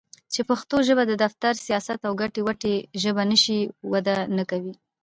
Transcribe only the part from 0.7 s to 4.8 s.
ژبه د دفتر٬ سياست او ګټې وټې ژبه نشي؛ وده نکوي.